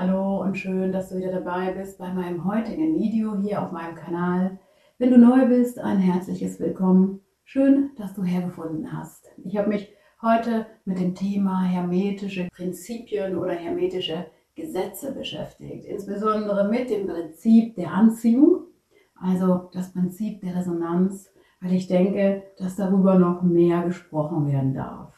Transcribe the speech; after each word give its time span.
Hallo 0.00 0.40
und 0.40 0.56
schön, 0.56 0.92
dass 0.92 1.08
du 1.08 1.16
wieder 1.16 1.32
dabei 1.32 1.72
bist 1.72 1.98
bei 1.98 2.12
meinem 2.12 2.44
heutigen 2.44 2.94
Video 2.94 3.36
hier 3.36 3.60
auf 3.60 3.72
meinem 3.72 3.96
Kanal. 3.96 4.60
Wenn 4.96 5.10
du 5.10 5.18
neu 5.18 5.46
bist, 5.46 5.80
ein 5.80 5.98
herzliches 5.98 6.60
Willkommen. 6.60 7.22
Schön, 7.42 7.90
dass 7.96 8.14
du 8.14 8.22
hergefunden 8.22 8.92
hast. 8.92 9.26
Ich 9.42 9.56
habe 9.56 9.70
mich 9.70 9.92
heute 10.22 10.66
mit 10.84 11.00
dem 11.00 11.16
Thema 11.16 11.64
hermetische 11.64 12.46
Prinzipien 12.54 13.36
oder 13.36 13.54
hermetische 13.54 14.26
Gesetze 14.54 15.12
beschäftigt. 15.12 15.84
Insbesondere 15.84 16.68
mit 16.68 16.90
dem 16.90 17.08
Prinzip 17.08 17.74
der 17.74 17.92
Anziehung, 17.92 18.66
also 19.16 19.68
das 19.72 19.92
Prinzip 19.92 20.42
der 20.42 20.54
Resonanz, 20.54 21.28
weil 21.60 21.72
ich 21.72 21.88
denke, 21.88 22.44
dass 22.56 22.76
darüber 22.76 23.18
noch 23.18 23.42
mehr 23.42 23.82
gesprochen 23.82 24.46
werden 24.46 24.74
darf. 24.74 25.12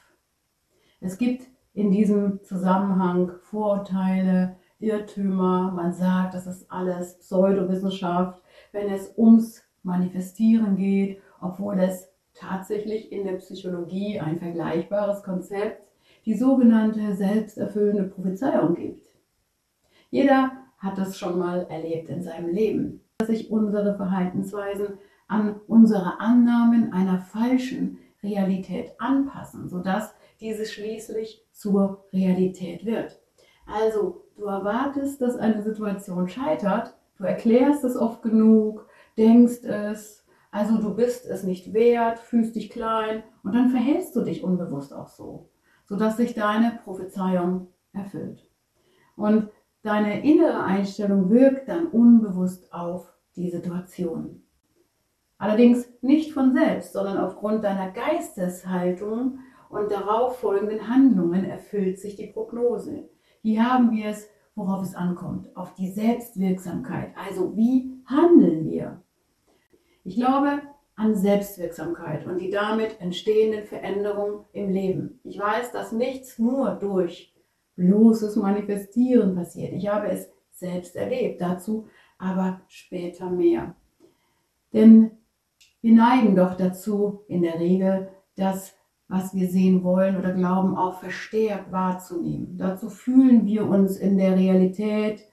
Es 1.01 1.19
gibt 1.19 1.43
in 1.75 1.91
diesem 1.91 2.43
Zusammenhang 2.43 3.33
Vorurteile, 3.43 4.57
Irrtümer. 4.81 5.73
Man 5.73 5.93
sagt, 5.93 6.35
das 6.35 6.47
ist 6.47 6.71
alles 6.71 7.19
Pseudowissenschaft, 7.19 8.43
wenn 8.73 8.89
es 8.89 9.13
ums 9.17 9.63
Manifestieren 9.83 10.77
geht, 10.77 11.21
obwohl 11.41 11.79
es 11.79 12.09
tatsächlich 12.35 13.13
in 13.13 13.25
der 13.25 13.35
Psychologie 13.35 14.21
ein 14.21 14.39
vergleichbares 14.39 15.23
Konzept, 15.23 15.83
die 16.27 16.35
sogenannte 16.35 17.15
selbsterfüllende 17.15 18.05
Prophezeiung 18.05 18.75
gibt. 18.75 19.07
Jeder 20.11 20.53
hat 20.79 20.99
das 20.99 21.19
schon 21.19 21.39
mal 21.39 21.67
erlebt 21.69 22.09
in 22.09 22.23
seinem 22.23 22.51
Leben, 22.51 23.01
dass 23.19 23.29
sich 23.29 23.51
unsere 23.51 23.97
Verhaltensweisen 23.97 24.99
an 25.29 25.61
unsere 25.69 26.19
Annahmen 26.19 26.93
einer 26.93 27.21
falschen 27.21 27.99
Realität 28.23 28.93
anpassen, 28.99 29.69
sodass 29.69 30.15
diese 30.41 30.67
schließlich 30.67 31.47
zur 31.53 32.05
Realität 32.13 32.85
wird. 32.85 33.21
Also, 33.67 34.25
du 34.41 34.47
erwartest, 34.47 35.21
dass 35.21 35.37
eine 35.37 35.63
Situation 35.63 36.29
scheitert, 36.29 36.95
du 37.19 37.25
erklärst 37.25 37.85
es 37.85 37.97
oft 37.97 38.23
genug, 38.23 38.87
denkst 39.19 39.65
es, 39.65 40.25
also 40.51 40.79
du 40.79 40.95
bist 40.95 41.27
es 41.27 41.45
nicht 41.45 41.73
wert, 41.75 42.19
fühlst 42.19 42.57
dich 42.57 42.71
klein 42.71 43.23
und 43.45 43.55
dann 43.55 43.69
verhältst 43.69 44.17
du 44.17 44.23
dich 44.23 44.43
unbewusst 44.43 44.95
auch 44.95 45.09
so, 45.09 45.51
sodass 45.85 46.17
sich 46.17 46.35
deine 46.35 46.81
Prophezeiung 46.83 47.69
erfüllt. 47.93 48.49
Und 49.15 49.51
deine 49.83 50.25
innere 50.25 50.65
Einstellung 50.65 51.31
wirkt 51.31 51.69
dann 51.69 51.89
unbewusst 51.89 52.73
auf 52.73 53.13
die 53.37 53.51
Situation. 53.51 54.43
Allerdings 55.37 55.89
nicht 56.01 56.33
von 56.33 56.55
selbst, 56.55 56.95
sondern 56.95 57.19
aufgrund 57.19 57.65
deiner 57.65 57.91
Geisteshaltung 57.91 59.39
und 59.69 59.91
darauf 59.91 60.39
folgenden 60.39 60.89
Handlungen 60.89 61.45
erfüllt 61.45 61.99
sich 61.99 62.17
die 62.17 62.27
Prognose. 62.27 63.09
Hier 63.43 63.65
haben 63.65 63.91
wir 63.93 64.07
es, 64.07 64.29
worauf 64.55 64.83
es 64.83 64.95
ankommt, 64.95 65.55
auf 65.57 65.75
die 65.75 65.91
Selbstwirksamkeit. 65.91 67.13
Also 67.17 67.57
wie 67.57 68.03
handeln 68.07 68.69
wir? 68.71 69.03
Ich 70.05 70.17
glaube 70.17 70.63
an 70.97 71.17
Selbstwirksamkeit 71.17 72.27
und 72.27 72.39
die 72.39 72.51
damit 72.51 73.01
entstehenden 73.01 73.65
Veränderungen 73.65 74.45
im 74.53 74.71
Leben. 74.71 75.21
Ich 75.25 75.39
weiß, 75.39 75.73
dass 75.73 75.93
nichts 75.93 76.39
nur 76.39 76.73
durch 76.73 77.35
bloßes 77.77 78.37
Manifestieren 78.37 79.35
passiert. 79.35 79.73
Ich 79.73 79.89
habe 79.89 80.09
es 80.09 80.31
selbst 80.51 80.97
erlebt, 80.97 81.41
dazu 81.41 81.87
aber 82.19 82.61
später 82.69 83.31
mehr. 83.31 83.75
Denn 84.75 85.13
wir 85.81 85.95
neigen 85.95 86.37
doch 86.37 86.55
dazu, 86.55 87.25
in 87.29 87.43
der 87.43 87.59
Regel, 87.59 88.11
dass 88.37 88.75
was 89.11 89.35
wir 89.35 89.49
sehen 89.49 89.83
wollen 89.83 90.17
oder 90.17 90.33
glauben, 90.33 90.77
auch 90.77 91.01
verstärkt 91.01 91.73
wahrzunehmen. 91.73 92.57
Dazu 92.57 92.89
fühlen 92.89 93.45
wir 93.45 93.67
uns 93.67 93.97
in 93.97 94.17
der 94.17 94.37
Realität 94.37 95.25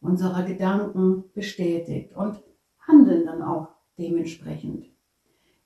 unserer 0.00 0.42
Gedanken 0.42 1.24
bestätigt 1.34 2.16
und 2.16 2.42
handeln 2.88 3.26
dann 3.26 3.42
auch 3.42 3.68
dementsprechend. 3.98 4.86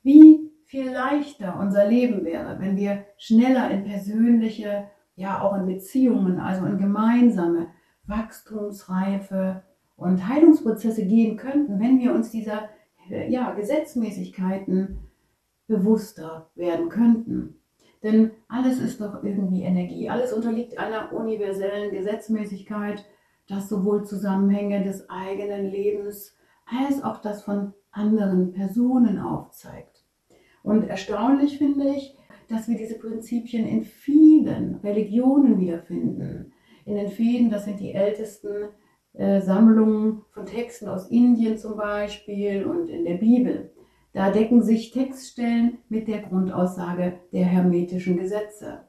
Wie 0.02 0.50
viel 0.64 0.90
leichter 0.90 1.60
unser 1.60 1.86
Leben 1.86 2.24
wäre, 2.24 2.58
wenn 2.58 2.76
wir 2.76 3.04
schneller 3.16 3.70
in 3.70 3.84
persönliche, 3.84 4.88
ja 5.14 5.40
auch 5.40 5.56
in 5.56 5.66
Beziehungen, 5.66 6.40
also 6.40 6.66
in 6.66 6.76
gemeinsame 6.76 7.68
Wachstumsreife 8.06 9.62
und 9.94 10.26
Heilungsprozesse 10.28 11.06
gehen 11.06 11.36
könnten, 11.36 11.78
wenn 11.78 12.00
wir 12.00 12.12
uns 12.12 12.32
dieser 12.32 12.68
ja, 13.28 13.52
Gesetzmäßigkeiten 13.52 14.98
bewusster 15.68 16.50
werden 16.56 16.88
könnten. 16.88 17.59
Denn 18.02 18.30
alles 18.48 18.78
ist 18.78 19.00
doch 19.00 19.22
irgendwie 19.22 19.62
Energie. 19.62 20.08
Alles 20.08 20.32
unterliegt 20.32 20.78
einer 20.78 21.12
universellen 21.12 21.92
Gesetzmäßigkeit, 21.92 23.04
das 23.46 23.68
sowohl 23.68 24.04
Zusammenhänge 24.04 24.82
des 24.84 25.10
eigenen 25.10 25.70
Lebens 25.70 26.36
als 26.66 27.02
auch 27.02 27.20
das 27.20 27.42
von 27.42 27.74
anderen 27.90 28.52
Personen 28.52 29.18
aufzeigt. 29.18 30.04
Und 30.62 30.84
erstaunlich 30.88 31.58
finde 31.58 31.88
ich, 31.96 32.16
dass 32.48 32.68
wir 32.68 32.76
diese 32.76 32.98
Prinzipien 32.98 33.66
in 33.66 33.84
vielen 33.84 34.76
Religionen 34.76 35.58
wiederfinden. 35.58 36.52
In 36.84 36.96
den 36.96 37.08
Fäden, 37.08 37.50
das 37.50 37.64
sind 37.64 37.80
die 37.80 37.92
ältesten 37.92 38.68
äh, 39.12 39.40
Sammlungen 39.40 40.22
von 40.30 40.46
Texten 40.46 40.88
aus 40.88 41.08
Indien 41.08 41.58
zum 41.58 41.76
Beispiel 41.76 42.64
und 42.64 42.88
in 42.88 43.04
der 43.04 43.14
Bibel. 43.14 43.72
Da 44.12 44.30
decken 44.30 44.62
sich 44.62 44.90
Textstellen 44.90 45.78
mit 45.88 46.08
der 46.08 46.22
Grundaussage 46.22 47.20
der 47.32 47.44
hermetischen 47.44 48.16
Gesetze. 48.16 48.88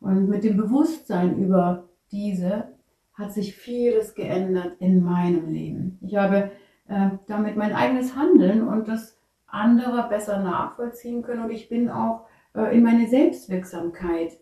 Und 0.00 0.28
mit 0.28 0.44
dem 0.44 0.56
Bewusstsein 0.56 1.38
über 1.38 1.88
diese 2.12 2.68
hat 3.14 3.32
sich 3.32 3.56
vieles 3.56 4.14
geändert 4.14 4.76
in 4.78 5.02
meinem 5.02 5.50
Leben. 5.50 5.98
Ich 6.02 6.16
habe 6.16 6.50
äh, 6.88 7.10
damit 7.26 7.56
mein 7.56 7.72
eigenes 7.72 8.14
Handeln 8.14 8.68
und 8.68 8.88
das 8.88 9.18
anderer 9.46 10.08
besser 10.08 10.40
nachvollziehen 10.40 11.22
können 11.22 11.44
und 11.44 11.50
ich 11.50 11.68
bin 11.68 11.88
auch 11.88 12.26
äh, 12.54 12.76
in 12.76 12.82
meine 12.82 13.08
Selbstwirksamkeit 13.08 14.32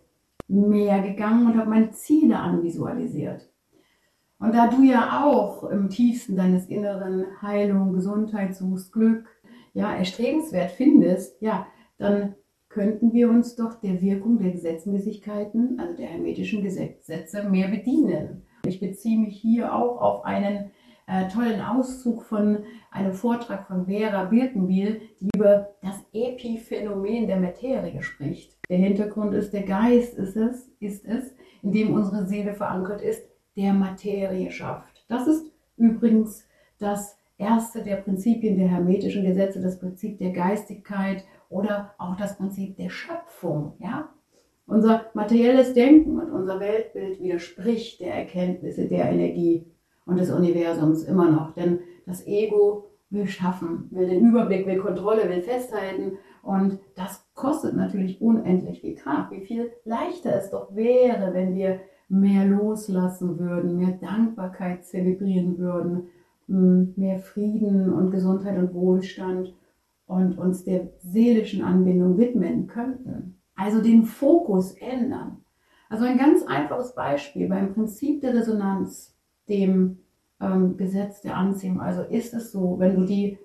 mehr 0.49 1.01
gegangen 1.01 1.47
und 1.47 1.59
habe 1.59 1.71
meine 1.71 1.93
Ziele 1.93 2.39
anvisualisiert. 2.39 3.49
Und 4.39 4.55
da 4.55 4.67
du 4.67 4.83
ja 4.83 5.25
auch 5.25 5.65
im 5.71 5.89
tiefsten 5.89 6.37
deines 6.37 6.67
Inneren 6.67 7.25
Heilung, 7.41 7.93
Gesundheit 7.95 8.55
suchst, 8.55 8.93
Glück, 8.93 9.27
ja, 9.75 9.95
erstrebenswert 9.95 10.71
findest, 10.71 11.41
ja, 11.43 11.67
dann 11.99 12.35
könnten 12.69 13.13
wir 13.13 13.29
uns 13.29 13.55
doch 13.55 13.75
der 13.81 14.01
Wirkung 14.01 14.39
der 14.39 14.51
Gesetzmäßigkeiten, 14.51 15.79
also 15.79 15.97
der 15.97 16.09
hermetischen 16.09 16.63
Gesetze, 16.63 17.25
mehr 17.49 17.69
bedienen. 17.69 18.47
Ich 18.67 18.81
beziehe 18.81 19.19
mich 19.19 19.37
hier 19.37 19.75
auch 19.75 20.01
auf 20.01 20.25
einen 20.25 20.71
äh, 21.07 21.29
tollen 21.29 21.61
Auszug 21.61 22.23
von 22.23 22.65
einem 22.91 23.13
Vortrag 23.13 23.67
von 23.67 23.87
Vera 23.87 24.25
Birkenbiel, 24.25 25.03
die 25.21 25.29
über 25.37 25.69
das 25.83 25.97
Epiphänomen 26.13 27.27
der 27.27 27.39
Materie 27.39 28.03
spricht. 28.03 28.57
Der 28.69 28.79
Hintergrund 28.79 29.35
ist, 29.35 29.53
der 29.53 29.65
Geist 29.65 30.15
ist 30.15 30.37
es, 30.37 30.69
ist 30.81 31.05
es, 31.05 31.35
in 31.63 31.73
dem 31.73 31.93
unsere 31.93 32.27
Seele 32.27 32.55
verankert 32.55 33.03
ist, 33.03 33.23
der 33.57 33.73
Materie 33.73 34.51
schafft. 34.51 35.05
Das 35.09 35.27
ist 35.27 35.45
übrigens 35.77 36.45
das 36.79 37.19
erste 37.39 37.83
der 37.83 37.97
Prinzipien 37.97 38.57
der 38.57 38.69
hermetischen 38.69 39.25
Gesetze, 39.25 39.61
das 39.61 39.79
Prinzip 39.79 40.19
der 40.19 40.31
Geistigkeit 40.31 41.25
oder 41.49 41.95
auch 41.99 42.17
das 42.17 42.37
Prinzip 42.37 42.77
der 42.77 42.91
Schöpfung. 42.91 43.75
Ja? 43.79 44.09
Unser 44.67 45.07
materielles 45.15 45.75
Denken 45.75 46.19
und 46.19 46.31
unser 46.31 46.61
Weltbild 46.61 47.21
widerspricht 47.21 48.01
der 48.01 48.15
Erkenntnisse 48.15 48.89
der 48.89 49.11
Energie 49.11 49.67
und 50.07 50.19
des 50.19 50.31
Universums 50.31 51.05
immer 51.05 51.31
noch. 51.31 51.53
Denn 51.55 51.81
das 52.07 52.27
Ego 52.27 52.91
will 53.11 53.27
schaffen, 53.27 53.89
will 53.91 54.09
den 54.09 54.29
Überblick, 54.29 54.67
will 54.67 54.79
Kontrolle, 54.79 55.29
will 55.29 55.43
festhalten. 55.43 56.19
Und 56.43 56.79
das 56.95 57.27
kostet 57.35 57.75
natürlich 57.75 58.21
unendlich 58.21 58.81
viel 58.81 58.95
Kraft. 58.95 59.31
Wie 59.31 59.41
viel 59.41 59.71
leichter 59.85 60.35
es 60.35 60.51
doch 60.51 60.75
wäre, 60.75 61.33
wenn 61.35 61.55
wir 61.55 61.81
mehr 62.09 62.45
loslassen 62.45 63.39
würden, 63.39 63.77
mehr 63.77 63.99
Dankbarkeit 64.01 64.85
zelebrieren 64.85 65.59
würden, 65.59 66.09
mehr 66.47 67.19
Frieden 67.19 67.93
und 67.93 68.11
Gesundheit 68.11 68.59
und 68.59 68.75
Wohlstand 68.75 69.55
und 70.07 70.39
uns 70.39 70.65
der 70.65 70.89
seelischen 70.99 71.63
Anbindung 71.63 72.19
widmen 72.19 72.67
könnten. 72.67 73.41
Also 73.57 73.81
den 73.81 74.05
Fokus 74.05 74.73
ändern. 74.73 75.39
Also 75.89 76.05
ein 76.05 76.19
ganz 76.19 76.43
einfaches 76.47 76.95
Beispiel 76.95 77.49
beim 77.49 77.73
Prinzip 77.73 78.21
der 78.21 78.35
Resonanz, 78.35 79.17
dem 79.49 79.99
ähm, 80.41 80.77
Gesetz 80.77 81.21
der 81.21 81.37
Anziehung. 81.37 81.81
Also 81.81 82.03
ist 82.03 82.35
es 82.35 82.53
so, 82.53 82.79
wenn 82.79 82.97
du 82.97 83.05
die 83.05 83.39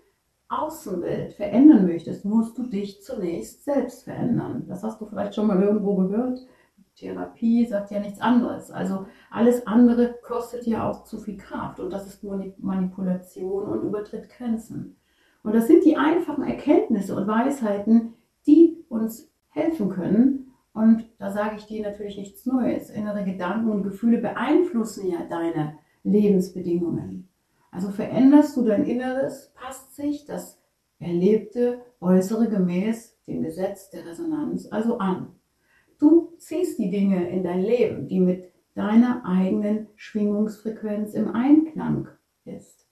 Außenwelt 0.50 1.34
verändern 1.34 1.86
möchtest, 1.86 2.26
musst 2.26 2.58
du 2.58 2.64
dich 2.64 3.04
zunächst 3.04 3.64
selbst 3.64 4.04
verändern. 4.04 4.66
Das 4.68 4.84
hast 4.84 5.00
du 5.00 5.06
vielleicht 5.06 5.36
schon 5.36 5.48
mal 5.48 5.62
irgendwo 5.62 5.96
gehört. 5.96 6.40
Therapie 7.00 7.66
sagt 7.66 7.92
ja 7.92 8.00
nichts 8.00 8.20
anderes. 8.20 8.72
Also 8.72 9.06
alles 9.32 9.66
andere 9.66 10.16
kostet 10.22 10.66
ja 10.66 10.90
auch 10.90 11.04
zu 11.04 11.18
viel 11.18 11.38
Kraft 11.38 11.80
und 11.80 11.92
das 11.92 12.08
ist 12.08 12.24
Manipulation 12.24 13.64
und 13.66 13.84
übertritt 13.84 14.30
Grenzen. 14.30 14.98
Und 15.44 15.56
das 15.56 15.68
sind 15.68 15.86
die 15.86 15.98
einfachen 15.98 16.44
Erkenntnisse 16.44 17.16
und 17.16 17.28
Weisheiten, 17.28 18.14
die 18.46 18.84
uns 18.90 19.32
helfen 19.50 19.90
können 19.90 20.54
Und 20.74 21.06
da 21.18 21.32
sage 21.32 21.56
ich 21.58 21.66
dir 21.66 21.84
natürlich 21.84 22.18
nichts 22.18 22.46
Neues. 22.46 22.90
Innere 22.90 23.24
Gedanken 23.24 23.72
und 23.72 23.84
Gefühle 23.84 24.20
beeinflussen 24.20 25.10
ja 25.10 25.26
deine 25.28 25.78
Lebensbedingungen. 26.04 27.30
Also 27.72 27.90
veränderst 27.90 28.58
du 28.58 28.64
dein 28.64 28.86
Inneres, 28.86 29.52
passt 29.56 29.96
sich 29.96 30.26
das 30.26 30.60
Erlebte 31.00 31.82
Äußere 32.02 32.50
gemäß 32.50 33.18
dem 33.26 33.42
Gesetz 33.42 33.90
der 33.90 34.06
Resonanz 34.06 34.68
also 34.70 34.98
an. 34.98 35.39
Du 36.00 36.34
ziehst 36.38 36.80
die 36.80 36.90
Dinge 36.90 37.30
in 37.30 37.44
dein 37.44 37.62
Leben, 37.62 38.08
die 38.08 38.20
mit 38.20 38.46
deiner 38.74 39.24
eigenen 39.26 39.88
Schwingungsfrequenz 39.96 41.14
im 41.14 41.36
Einklang 41.36 42.08
ist. 42.46 42.88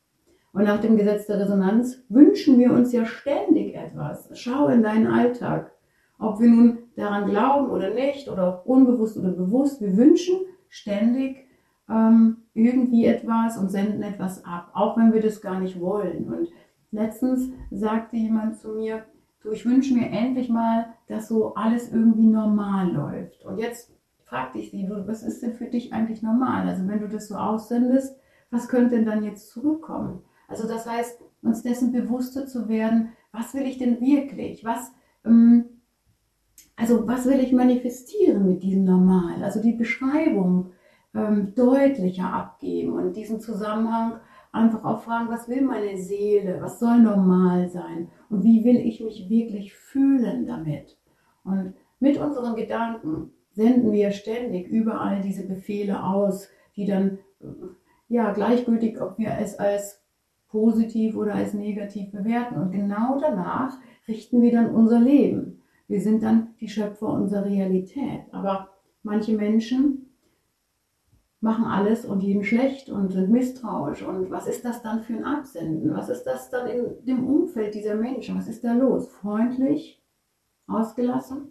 Und 0.52 0.64
nach 0.64 0.82
dem 0.82 0.98
Gesetz 0.98 1.28
der 1.28 1.40
Resonanz 1.40 2.04
wünschen 2.10 2.60
wir 2.60 2.72
uns 2.72 2.92
ja 2.92 3.06
ständig 3.06 3.76
etwas. 3.76 4.30
Schau 4.34 4.68
in 4.68 4.84
deinen 4.84 5.08
Alltag. 5.08 5.72
Ob 6.20 6.40
wir 6.40 6.50
nun 6.50 6.80
daran 6.96 7.30
glauben 7.30 7.70
oder 7.70 7.94
nicht, 7.94 8.28
oder 8.28 8.66
unbewusst 8.66 9.18
oder 9.18 9.30
bewusst, 9.30 9.82
wir 9.82 9.96
wünschen 9.96 10.36
ständig 10.68 11.46
ähm, 11.90 12.38
irgendwie 12.54 13.06
etwas 13.06 13.58
und 13.58 13.70
senden 13.70 14.02
etwas 14.02 14.44
ab, 14.44 14.72
auch 14.74 14.98
wenn 14.98 15.14
wir 15.14 15.22
das 15.22 15.42
gar 15.42 15.60
nicht 15.60 15.80
wollen. 15.80 16.26
Und 16.34 16.50
letztens 16.92 17.52
sagte 17.70 18.18
jemand 18.18 18.58
zu 18.58 18.70
mir, 18.70 19.04
du, 19.48 19.54
ich 19.54 19.66
wünsche 19.66 19.94
mir 19.94 20.10
endlich 20.10 20.50
mal, 20.50 20.94
dass 21.08 21.28
so 21.28 21.56
alles 21.56 21.92
irgendwie 21.92 22.28
normal 22.28 22.92
läuft. 22.92 23.46
Und 23.46 23.58
jetzt 23.58 23.92
fragte 24.26 24.60
ich 24.60 24.72
sie, 24.72 24.88
was 24.90 25.24
ist 25.24 25.42
denn 25.42 25.54
für 25.54 25.66
dich 25.66 25.94
eigentlich 25.94 26.22
normal? 26.22 26.68
Also 26.68 26.88
wenn 26.88 27.00
du 27.00 27.08
das 27.08 27.30
so 27.30 27.36
aussendest, 27.36 28.18
was 28.52 28.68
könnte 28.68 28.96
denn 28.96 29.06
dann 29.06 29.24
jetzt 29.24 29.50
zurückkommen? 29.50 30.22
Also 30.48 30.68
das 30.68 30.86
heißt, 30.86 31.22
uns 31.42 31.64
dessen 31.64 31.92
bewusster 31.92 32.46
zu 32.46 32.68
werden, 32.68 33.10
was 33.32 33.54
will 33.54 33.64
ich 33.64 33.78
denn 33.78 34.02
wirklich? 34.02 34.64
Was, 34.66 34.92
ähm, 35.26 35.66
also 36.76 37.08
was 37.08 37.26
will 37.26 37.40
ich 37.40 37.52
manifestieren 37.54 38.48
mit 38.48 38.64
diesem 38.64 38.84
Normal? 38.84 39.44
Also 39.44 39.62
die 39.62 39.74
Beschreibung 39.74 40.72
ähm, 41.14 41.54
deutlicher 41.56 42.32
abgeben 42.32 42.94
und 42.94 43.16
diesen 43.16 43.40
Zusammenhang 43.40 44.20
einfach 44.52 44.84
auch 44.84 45.02
fragen, 45.02 45.30
was 45.30 45.48
will 45.48 45.62
meine 45.62 45.98
Seele, 45.98 46.62
was 46.62 46.80
soll 46.80 47.00
normal 47.00 47.70
sein 47.70 48.10
und 48.30 48.44
wie 48.44 48.64
will 48.64 48.78
ich 48.78 49.02
mich 49.02 49.30
wirklich 49.30 49.74
fühlen 49.74 50.46
damit. 50.46 50.98
Und 51.44 51.74
mit 52.00 52.18
unseren 52.18 52.56
Gedanken 52.56 53.32
senden 53.52 53.92
wir 53.92 54.12
ständig 54.12 54.68
überall 54.68 55.22
diese 55.22 55.48
Befehle 55.48 56.04
aus, 56.04 56.48
die 56.76 56.86
dann 56.86 57.20
ja 58.08 58.32
gleichgültig, 58.32 59.02
ob 59.02 59.18
wir 59.18 59.32
es 59.40 59.58
als 59.58 60.04
positiv 60.50 61.16
oder 61.16 61.36
als 61.36 61.54
negativ 61.54 62.12
bewerten. 62.12 62.56
Und 62.56 62.72
genau 62.72 63.20
danach 63.20 63.78
richten 64.08 64.42
wir 64.42 64.52
dann 64.52 64.74
unser 64.74 65.00
Leben. 65.00 65.62
Wir 65.88 66.02
sind 66.02 66.24
dann 66.24 66.56
die 66.60 66.70
Schöpfer 66.70 67.08
unserer 67.08 67.46
Realität. 67.46 68.22
Aber 68.32 68.70
manche 69.04 69.36
Menschen 69.36 70.07
machen 71.40 71.66
alles 71.66 72.06
und 72.06 72.22
jeden 72.22 72.44
schlecht 72.44 72.90
und 72.90 73.12
sind 73.12 73.30
misstrauisch. 73.30 74.02
Und 74.04 74.32
was 74.32 74.48
ist 74.48 74.66
das 74.66 74.82
dann 74.82 75.04
für 75.04 75.14
ein 75.14 75.26
Absenden? 75.26 75.94
Was 75.94 76.10
ist 76.10 76.24
das 76.24 76.50
dann 76.50 76.68
in 76.68 77.06
dem 77.06 77.28
Umfeld 77.28 77.76
dieser 77.76 77.96
Menschen? 77.96 78.38
Was 78.38 78.48
ist 78.48 78.64
da 78.64 78.74
los? 78.74 79.08
Freundlich? 79.10 80.02
Ausgelassen? 80.68 81.50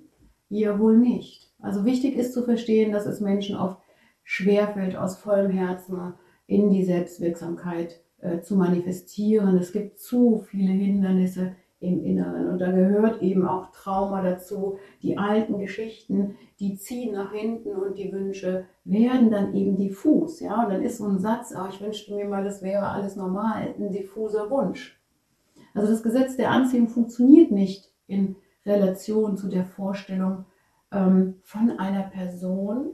Ja, 0.48 0.78
wohl 0.78 0.98
nicht. 0.98 1.52
Also 1.60 1.84
wichtig 1.84 2.16
ist 2.16 2.34
zu 2.34 2.42
verstehen, 2.42 2.92
dass 2.92 3.06
es 3.06 3.20
Menschen 3.20 3.56
oft 3.56 3.80
schwerfällt, 4.22 4.96
aus 4.96 5.16
vollem 5.16 5.50
Herzen 5.50 6.14
in 6.46 6.70
die 6.70 6.84
Selbstwirksamkeit 6.84 8.00
äh, 8.18 8.40
zu 8.40 8.56
manifestieren. 8.56 9.56
Es 9.56 9.72
gibt 9.72 9.98
zu 9.98 10.38
viele 10.38 10.72
Hindernisse 10.72 11.56
im 11.80 12.02
Inneren. 12.04 12.48
Und 12.48 12.58
da 12.58 12.70
gehört 12.70 13.22
eben 13.22 13.46
auch 13.46 13.70
Trauma 13.70 14.22
dazu. 14.22 14.78
Die 15.02 15.18
alten 15.18 15.58
Geschichten, 15.58 16.36
die 16.58 16.76
ziehen 16.76 17.12
nach 17.12 17.32
hinten 17.32 17.70
und 17.70 17.98
die 17.98 18.12
Wünsche 18.12 18.64
werden 18.84 19.30
dann 19.30 19.54
eben 19.54 19.76
diffus. 19.76 20.40
Ja? 20.40 20.64
Und 20.64 20.70
dann 20.70 20.82
ist 20.82 20.98
so 20.98 21.06
ein 21.06 21.18
Satz, 21.18 21.54
oh, 21.56 21.68
ich 21.68 21.80
wünschte 21.80 22.14
mir 22.14 22.26
mal, 22.26 22.44
das 22.44 22.62
wäre 22.62 22.88
alles 22.88 23.16
normal, 23.16 23.74
ein 23.78 23.90
diffuser 23.90 24.50
Wunsch. 24.50 24.98
Also 25.74 25.92
das 25.92 26.02
Gesetz 26.02 26.36
der 26.36 26.50
Anziehung 26.50 26.88
funktioniert 26.88 27.50
nicht 27.50 27.90
in 28.06 28.36
Relation 28.64 29.36
zu 29.36 29.48
der 29.48 29.66
Vorstellung 29.66 30.46
ähm, 30.90 31.34
von 31.42 31.78
einer 31.78 32.04
Person, 32.04 32.92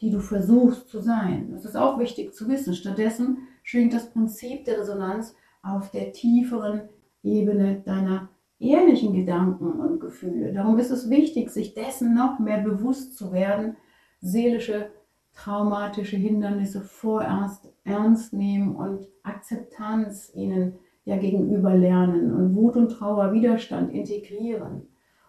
die 0.00 0.10
du 0.10 0.20
versuchst 0.20 0.88
zu 0.88 1.00
sein. 1.00 1.50
Das 1.52 1.66
ist 1.66 1.76
auch 1.76 1.98
wichtig 1.98 2.34
zu 2.34 2.48
wissen. 2.48 2.74
Stattdessen 2.74 3.46
schwingt 3.62 3.92
das 3.92 4.10
Prinzip 4.10 4.64
der 4.64 4.80
Resonanz 4.80 5.36
auf 5.62 5.90
der 5.90 6.12
tieferen 6.12 6.88
Ebene 7.22 7.82
deiner 7.84 8.28
ehrlichen 8.58 9.12
Gedanken 9.12 9.80
und 9.80 10.00
Gefühle. 10.00 10.52
Darum 10.52 10.78
ist 10.78 10.90
es 10.90 11.10
wichtig, 11.10 11.50
sich 11.50 11.74
dessen 11.74 12.14
noch 12.14 12.38
mehr 12.38 12.62
bewusst 12.62 13.16
zu 13.16 13.32
werden, 13.32 13.76
seelische, 14.20 14.90
traumatische 15.34 16.16
Hindernisse 16.16 16.82
vorerst 16.82 17.72
ernst 17.84 18.32
nehmen 18.32 18.76
und 18.76 19.08
Akzeptanz 19.22 20.30
ihnen 20.34 20.74
ja 21.04 21.16
gegenüber 21.16 21.74
lernen 21.74 22.32
und 22.32 22.54
Wut 22.54 22.76
und 22.76 22.90
Trauer, 22.90 23.32
Widerstand 23.32 23.92
integrieren. 23.92 24.82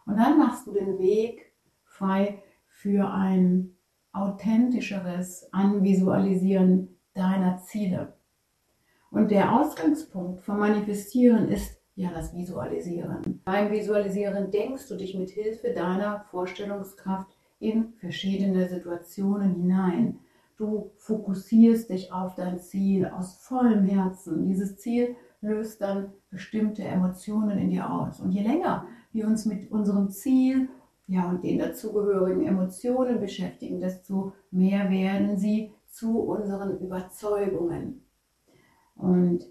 Und 0.05 0.17
dann 0.17 0.37
machst 0.37 0.67
du 0.67 0.73
den 0.73 0.99
Weg 0.99 1.53
frei 1.83 2.43
für 2.67 3.09
ein 3.09 3.75
authentischeres 4.11 5.47
Anvisualisieren 5.51 6.99
deiner 7.13 7.57
Ziele. 7.57 8.13
Und 9.09 9.31
der 9.31 9.59
Ausgangspunkt 9.59 10.41
vom 10.41 10.59
Manifestieren 10.59 11.47
ist 11.47 11.82
ja, 11.95 12.11
das 12.11 12.35
Visualisieren. 12.35 13.41
Beim 13.45 13.71
Visualisieren 13.71 14.49
denkst 14.51 14.87
du 14.87 14.95
dich 14.95 15.15
mit 15.15 15.29
Hilfe 15.29 15.73
deiner 15.73 16.25
Vorstellungskraft 16.31 17.27
in 17.59 17.93
verschiedene 17.99 18.67
Situationen 18.67 19.53
hinein. 19.55 20.19
Du 20.57 20.91
fokussierst 20.97 21.89
dich 21.89 22.11
auf 22.11 22.35
dein 22.35 22.59
Ziel 22.59 23.05
aus 23.05 23.37
vollem 23.37 23.85
Herzen. 23.85 24.45
Dieses 24.45 24.77
Ziel 24.77 25.15
löst 25.41 25.81
dann 25.81 26.13
bestimmte 26.29 26.83
Emotionen 26.83 27.57
in 27.59 27.69
dir 27.69 27.91
aus. 27.91 28.19
Und 28.19 28.31
je 28.31 28.43
länger 28.43 28.87
wir 29.11 29.27
uns 29.27 29.45
mit 29.45 29.71
unserem 29.71 30.09
Ziel 30.09 30.69
ja, 31.07 31.29
und 31.29 31.43
den 31.43 31.59
dazugehörigen 31.59 32.45
Emotionen 32.45 33.19
beschäftigen, 33.19 33.79
desto 33.79 34.33
mehr 34.51 34.89
werden 34.89 35.37
sie 35.37 35.73
zu 35.85 36.19
unseren 36.19 36.79
Überzeugungen. 36.79 38.05
Und 38.95 39.45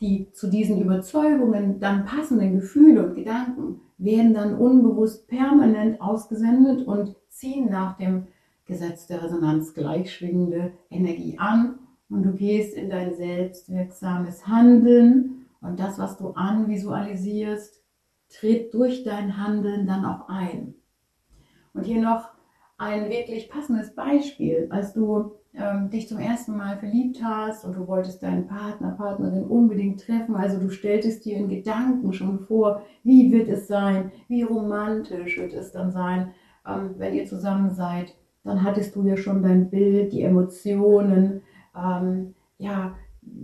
die 0.00 0.30
zu 0.32 0.48
diesen 0.48 0.80
Überzeugungen 0.80 1.80
dann 1.80 2.04
passenden 2.04 2.54
Gefühle 2.54 3.06
und 3.06 3.14
Gedanken 3.16 3.80
werden 3.98 4.32
dann 4.32 4.54
unbewusst 4.56 5.26
permanent 5.28 6.00
ausgesendet 6.00 6.86
und 6.86 7.16
ziehen 7.28 7.68
nach 7.70 7.96
dem 7.96 8.28
Gesetz 8.64 9.06
der 9.06 9.22
Resonanz 9.24 9.74
gleichschwingende 9.74 10.72
Energie 10.90 11.38
an 11.38 11.78
und 12.08 12.22
du 12.22 12.32
gehst 12.32 12.74
in 12.74 12.90
dein 12.90 13.14
selbstwirksames 13.14 14.46
Handeln 14.46 15.46
und 15.60 15.80
das, 15.80 15.98
was 15.98 16.16
du 16.16 16.30
anvisualisierst, 16.30 17.82
tritt 18.28 18.72
durch 18.74 19.02
dein 19.04 19.36
Handeln 19.36 19.86
dann 19.86 20.04
auch 20.04 20.28
ein. 20.28 20.74
Und 21.74 21.84
hier 21.84 22.00
noch 22.00 22.28
ein 22.76 23.10
wirklich 23.10 23.48
passendes 23.50 23.94
Beispiel, 23.94 24.68
als 24.70 24.92
du 24.92 25.32
ähm, 25.58 25.90
dich 25.90 26.08
zum 26.08 26.18
ersten 26.18 26.56
Mal 26.56 26.78
verliebt 26.78 27.22
hast 27.22 27.64
und 27.64 27.76
du 27.76 27.86
wolltest 27.88 28.22
deinen 28.22 28.46
Partner, 28.46 28.92
Partnerin 28.92 29.44
unbedingt 29.44 30.00
treffen. 30.00 30.36
Also 30.36 30.58
du 30.58 30.70
stelltest 30.70 31.24
dir 31.24 31.36
in 31.36 31.48
Gedanken 31.48 32.12
schon 32.12 32.40
vor, 32.40 32.82
wie 33.02 33.32
wird 33.32 33.48
es 33.48 33.66
sein, 33.66 34.12
wie 34.28 34.42
romantisch 34.42 35.38
wird 35.38 35.52
es 35.52 35.72
dann 35.72 35.90
sein, 35.90 36.32
ähm, 36.66 36.94
wenn 36.98 37.14
ihr 37.14 37.26
zusammen 37.26 37.70
seid. 37.70 38.14
Dann 38.44 38.62
hattest 38.62 38.94
du 38.94 39.04
ja 39.04 39.16
schon 39.16 39.42
dein 39.42 39.68
Bild, 39.68 40.12
die 40.12 40.22
Emotionen, 40.22 41.42
ähm, 41.76 42.34
ja, 42.58 42.94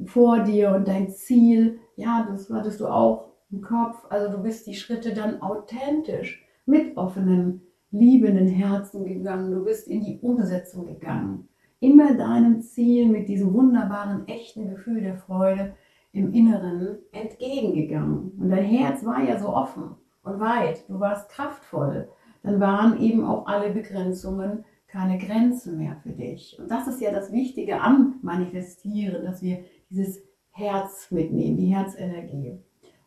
vor 0.06 0.40
dir 0.40 0.70
und 0.70 0.88
dein 0.88 1.10
Ziel. 1.10 1.78
Ja, 1.96 2.26
das 2.30 2.48
hattest 2.48 2.80
du 2.80 2.86
auch 2.86 3.32
im 3.50 3.60
Kopf. 3.60 4.06
Also 4.08 4.34
du 4.34 4.42
bist 4.42 4.66
die 4.66 4.74
Schritte 4.74 5.14
dann 5.14 5.42
authentisch 5.42 6.46
mit 6.64 6.96
offenem, 6.96 7.60
liebenden 7.90 8.48
Herzen 8.48 9.04
gegangen. 9.04 9.52
Du 9.52 9.64
bist 9.64 9.88
in 9.88 10.00
die 10.00 10.18
Umsetzung 10.20 10.86
gegangen 10.86 11.48
immer 11.84 12.14
deinem 12.14 12.62
Ziel 12.62 13.06
mit 13.06 13.28
diesem 13.28 13.52
wunderbaren, 13.52 14.26
echten 14.26 14.70
Gefühl 14.70 15.02
der 15.02 15.16
Freude 15.16 15.74
im 16.12 16.32
Inneren 16.32 16.98
entgegengegangen. 17.12 18.32
Und 18.38 18.48
dein 18.48 18.64
Herz 18.64 19.04
war 19.04 19.22
ja 19.22 19.38
so 19.38 19.48
offen 19.48 19.96
und 20.22 20.40
weit, 20.40 20.88
du 20.88 20.98
warst 20.98 21.28
kraftvoll. 21.28 22.08
Dann 22.42 22.60
waren 22.60 23.00
eben 23.00 23.24
auch 23.24 23.46
alle 23.46 23.70
Begrenzungen 23.70 24.64
keine 24.88 25.18
Grenzen 25.18 25.76
mehr 25.76 25.96
für 26.02 26.12
dich. 26.12 26.56
Und 26.58 26.70
das 26.70 26.86
ist 26.86 27.00
ja 27.00 27.10
das 27.10 27.32
Wichtige 27.32 27.80
am 27.80 28.20
Manifestieren, 28.22 29.24
dass 29.24 29.42
wir 29.42 29.64
dieses 29.90 30.22
Herz 30.50 31.10
mitnehmen, 31.10 31.56
die 31.56 31.74
Herzenergie. 31.74 32.58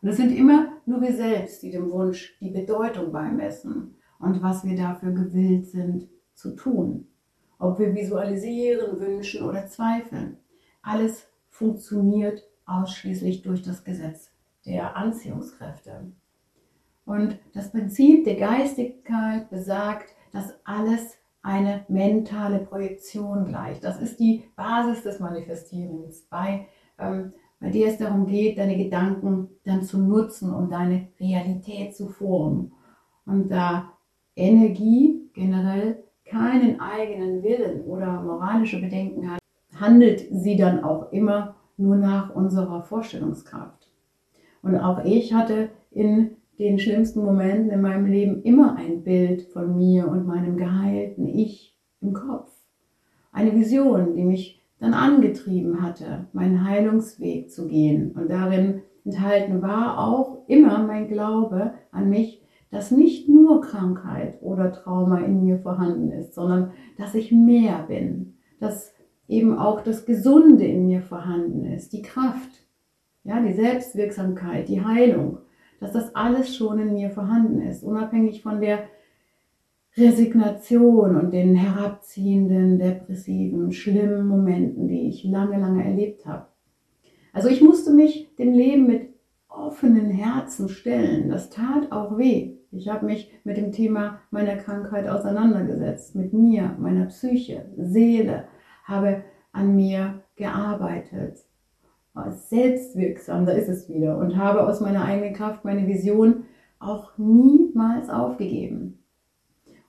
Und 0.02 0.08
es 0.08 0.16
sind 0.18 0.36
immer 0.36 0.68
nur 0.86 1.00
wir 1.00 1.14
selbst, 1.14 1.62
die 1.62 1.70
dem 1.70 1.90
Wunsch 1.90 2.36
die 2.40 2.50
Bedeutung 2.50 3.10
beimessen 3.10 3.96
und 4.20 4.42
was 4.42 4.64
wir 4.64 4.76
dafür 4.76 5.12
gewillt 5.12 5.66
sind 5.66 6.08
zu 6.34 6.54
tun 6.54 7.08
ob 7.58 7.78
wir 7.78 7.94
visualisieren, 7.94 9.00
wünschen 9.00 9.42
oder 9.42 9.66
zweifeln. 9.66 10.38
Alles 10.82 11.26
funktioniert 11.48 12.44
ausschließlich 12.66 13.42
durch 13.42 13.62
das 13.62 13.84
Gesetz 13.84 14.30
der 14.64 14.96
Anziehungskräfte. 14.96 16.12
Und 17.04 17.38
das 17.54 17.70
Prinzip 17.70 18.24
der 18.24 18.36
Geistigkeit 18.36 19.48
besagt, 19.50 20.14
dass 20.32 20.54
alles 20.64 21.16
eine 21.42 21.86
mentale 21.88 22.58
Projektion 22.58 23.46
gleicht. 23.46 23.82
Das 23.82 24.00
ist 24.00 24.20
die 24.20 24.44
Basis 24.56 25.02
des 25.04 25.18
Manifestierens. 25.18 26.26
Bei, 26.28 26.66
ähm, 26.98 27.32
bei 27.60 27.70
dir 27.70 27.88
es 27.88 27.96
darum 27.96 28.26
geht, 28.26 28.58
deine 28.58 28.76
Gedanken 28.76 29.48
dann 29.64 29.82
zu 29.82 29.98
nutzen, 29.98 30.52
um 30.52 30.68
deine 30.68 31.08
Realität 31.18 31.96
zu 31.96 32.08
formen. 32.08 32.72
Und 33.24 33.48
da 33.48 33.92
Energie 34.36 35.30
generell 35.32 36.04
keinen 36.30 36.80
eigenen 36.80 37.42
Willen 37.42 37.82
oder 37.84 38.20
moralische 38.22 38.80
Bedenken 38.80 39.30
hat, 39.30 39.40
handelt 39.74 40.26
sie 40.30 40.56
dann 40.56 40.84
auch 40.84 41.12
immer 41.12 41.56
nur 41.76 41.96
nach 41.96 42.34
unserer 42.34 42.82
Vorstellungskraft. 42.82 43.90
Und 44.62 44.76
auch 44.76 45.04
ich 45.04 45.32
hatte 45.32 45.70
in 45.90 46.36
den 46.58 46.78
schlimmsten 46.78 47.24
Momenten 47.24 47.70
in 47.70 47.80
meinem 47.80 48.06
Leben 48.06 48.42
immer 48.42 48.76
ein 48.76 49.04
Bild 49.04 49.42
von 49.42 49.76
mir 49.76 50.08
und 50.08 50.26
meinem 50.26 50.56
geheilten 50.56 51.28
Ich 51.28 51.76
im 52.00 52.12
Kopf. 52.12 52.52
Eine 53.32 53.54
Vision, 53.54 54.14
die 54.14 54.24
mich 54.24 54.60
dann 54.80 54.94
angetrieben 54.94 55.82
hatte, 55.82 56.26
meinen 56.32 56.64
Heilungsweg 56.64 57.50
zu 57.50 57.68
gehen. 57.68 58.12
Und 58.12 58.30
darin 58.30 58.82
enthalten 59.04 59.62
war 59.62 59.98
auch 59.98 60.38
immer 60.48 60.82
mein 60.82 61.08
Glaube 61.08 61.74
an 61.92 62.10
mich, 62.10 62.42
dass 62.70 62.90
nicht 62.90 63.28
nur 63.28 63.60
Krankheit 63.62 64.42
oder 64.42 64.72
Trauma 64.72 65.20
in 65.20 65.44
mir 65.44 65.58
vorhanden 65.58 66.10
ist, 66.12 66.34
sondern 66.34 66.72
dass 66.96 67.14
ich 67.14 67.32
mehr 67.32 67.84
bin, 67.88 68.34
dass 68.60 68.92
eben 69.26 69.58
auch 69.58 69.82
das 69.82 70.06
Gesunde 70.06 70.64
in 70.64 70.86
mir 70.86 71.02
vorhanden 71.02 71.64
ist, 71.64 71.92
die 71.92 72.02
Kraft, 72.02 72.66
ja, 73.24 73.40
die 73.40 73.52
Selbstwirksamkeit, 73.52 74.68
die 74.68 74.84
Heilung, 74.84 75.38
dass 75.80 75.92
das 75.92 76.14
alles 76.14 76.56
schon 76.56 76.78
in 76.78 76.94
mir 76.94 77.10
vorhanden 77.10 77.62
ist, 77.62 77.82
unabhängig 77.82 78.42
von 78.42 78.60
der 78.60 78.80
Resignation 79.96 81.16
und 81.16 81.32
den 81.32 81.54
herabziehenden, 81.54 82.78
depressiven, 82.78 83.72
schlimmen 83.72 84.26
Momenten, 84.26 84.88
die 84.88 85.08
ich 85.08 85.24
lange, 85.24 85.58
lange 85.58 85.84
erlebt 85.84 86.26
habe. 86.26 86.46
Also 87.32 87.48
ich 87.48 87.60
musste 87.60 87.92
mich 87.92 88.34
dem 88.36 88.52
Leben 88.52 88.86
mit 88.86 89.08
offenen 89.48 90.10
Herzen 90.10 90.68
stellen. 90.68 91.28
Das 91.30 91.50
tat 91.50 91.90
auch 91.92 92.16
weh. 92.18 92.57
Ich 92.70 92.88
habe 92.88 93.06
mich 93.06 93.32
mit 93.44 93.56
dem 93.56 93.72
Thema 93.72 94.20
meiner 94.30 94.56
Krankheit 94.56 95.08
auseinandergesetzt, 95.08 96.14
mit 96.14 96.32
mir, 96.32 96.76
meiner 96.78 97.06
Psyche, 97.06 97.64
Seele, 97.76 98.44
habe 98.84 99.24
an 99.52 99.74
mir 99.74 100.22
gearbeitet, 100.36 101.44
selbstwirksam, 102.30 103.46
da 103.46 103.52
ist 103.52 103.68
es 103.68 103.88
wieder, 103.88 104.18
und 104.18 104.36
habe 104.36 104.66
aus 104.66 104.80
meiner 104.80 105.04
eigenen 105.04 105.34
Kraft 105.34 105.64
meine 105.64 105.86
Vision 105.86 106.44
auch 106.78 107.16
niemals 107.16 108.10
aufgegeben. 108.10 108.98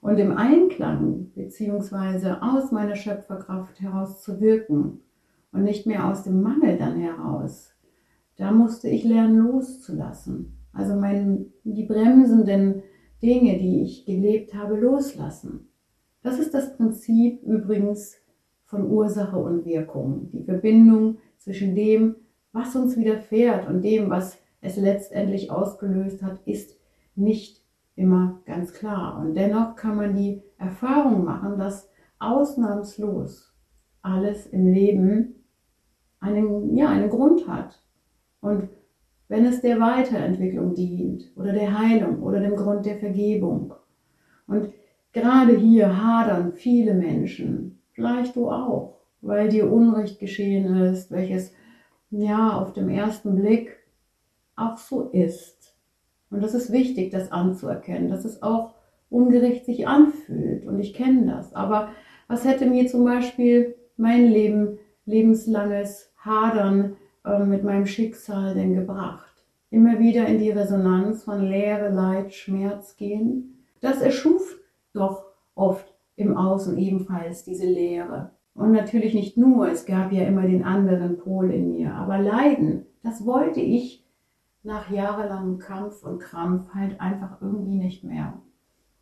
Und 0.02 0.18
im 0.18 0.38
Einklang 0.38 1.32
beziehungsweise 1.36 2.42
aus 2.42 2.72
meiner 2.72 2.96
Schöpferkraft 2.96 3.82
heraus 3.82 4.22
zu 4.22 4.40
wirken 4.40 5.02
und 5.52 5.64
nicht 5.64 5.86
mehr 5.86 6.08
aus 6.08 6.24
dem 6.24 6.42
Mangel 6.42 6.78
dann 6.78 6.98
heraus, 6.98 7.74
da 8.38 8.52
musste 8.52 8.88
ich 8.88 9.04
lernen 9.04 9.40
loszulassen. 9.40 10.59
Also 10.74 10.96
mein, 10.96 11.48
die 11.64 11.86
bremsenden 11.86 12.84
Dinge, 13.22 13.58
die 13.58 13.82
ich 13.82 14.06
gelebt 14.06 14.54
habe, 14.54 14.76
loslassen. 14.76 15.70
Das 16.22 16.40
ist 16.40 16.54
das 16.54 16.76
Prinzip 16.76 17.44
übrigens 17.44 18.16
von 18.66 18.90
Ursache 18.90 19.38
und 19.38 19.66
Wirkung. 19.66 20.30
Die 20.32 20.44
Verbindung 20.44 21.18
zwischen 21.38 21.76
dem, 21.76 22.16
was 22.52 22.76
uns 22.76 22.98
widerfährt 22.98 23.68
und 23.68 23.82
dem, 23.82 24.10
was 24.10 24.38
es 24.62 24.78
letztendlich 24.78 25.52
ausgelöst 25.52 26.22
hat, 26.22 26.40
ist 26.46 26.78
nicht 27.16 27.64
immer 27.96 28.42
ganz 28.46 28.74
klar. 28.74 29.20
Und 29.20 29.36
dennoch 29.36 29.76
kann 29.76 29.96
man 29.96 30.16
die 30.16 30.42
Erfahrung 30.58 31.26
machen, 31.26 31.58
dass 31.58 31.90
ausnahmslos 32.20 33.54
alles 34.02 34.48
im 34.48 34.68
Leben 34.68 35.46
einen, 36.20 36.76
ja, 36.76 36.90
einen 36.90 37.10
Grund 37.10 37.48
hat. 37.48 37.82
Und 38.42 38.70
wenn 39.30 39.46
es 39.46 39.62
der 39.62 39.80
Weiterentwicklung 39.80 40.74
dient 40.74 41.32
oder 41.36 41.54
der 41.54 41.80
Heilung 41.80 42.22
oder 42.24 42.40
dem 42.40 42.56
Grund 42.56 42.86
der 42.86 42.98
Vergebung. 42.98 43.74
Und 44.48 44.74
gerade 45.14 45.56
hier 45.56 46.04
hadern 46.04 46.54
viele 46.54 46.96
Menschen, 46.96 47.80
vielleicht 47.94 48.36
du 48.36 48.50
auch, 48.50 48.98
weil 49.22 49.50
dir 49.50 49.72
Unrecht 49.72 50.20
geschehen 50.20 50.76
ist, 50.82 51.12
welches 51.12 51.54
ja 52.10 52.60
auf 52.60 52.74
dem 52.74 52.90
ersten 52.90 53.36
Blick 53.36 53.78
auch 54.56 54.78
so 54.78 55.10
ist. 55.10 55.76
Und 56.32 56.44
das 56.44 56.56
ist 56.56 56.72
wichtig, 56.72 57.12
das 57.12 57.32
anzuerkennen, 57.32 58.10
dass 58.10 58.26
es 58.26 58.42
auch 58.42 58.74
ungerecht 59.12 59.66
sich 59.66 59.88
anfühlt. 59.88 60.66
Und 60.66 60.80
ich 60.80 60.94
kenne 60.94 61.28
das. 61.28 61.54
Aber 61.54 61.90
was 62.28 62.46
hätte 62.46 62.66
mir 62.66 62.88
zum 62.88 63.04
Beispiel 63.04 63.76
mein 63.96 64.28
Leben, 64.28 64.80
lebenslanges 65.06 66.12
Hadern 66.18 66.98
äh, 67.30 67.46
mit 67.46 67.64
meinem 67.64 67.86
Schicksal 67.86 68.54
denn 68.54 68.74
gebracht? 68.74 69.46
Immer 69.72 70.00
wieder 70.00 70.26
in 70.26 70.40
die 70.40 70.52
Resonanz 70.52 71.24
von 71.24 71.42
Leere, 71.42 71.90
Leid, 71.90 72.34
Schmerz 72.34 72.98
gehen. 72.98 73.66
Das 73.82 74.02
erschuf 74.02 74.60
doch 74.94 75.26
oft 75.56 75.94
im 76.16 76.36
Außen 76.36 76.78
ebenfalls 76.78 77.44
diese 77.44 77.66
Leere. 77.66 78.32
Und 78.54 78.72
natürlich 78.72 79.14
nicht 79.14 79.38
nur, 79.38 79.70
es 79.70 79.86
gab 79.86 80.12
ja 80.12 80.24
immer 80.24 80.42
den 80.42 80.64
anderen 80.64 81.18
Pol 81.18 81.52
in 81.52 81.72
mir. 81.72 81.94
Aber 81.94 82.18
Leiden, 82.18 82.86
das 83.04 83.26
wollte 83.26 83.62
ich 83.62 84.06
nach 84.64 84.90
jahrelangem 84.90 85.60
Kampf 85.60 86.04
und 86.04 86.20
Krampf 86.20 86.74
halt 86.74 87.00
einfach 87.00 87.42
irgendwie 87.42 87.78
nicht 87.78 88.04
mehr. 88.04 88.42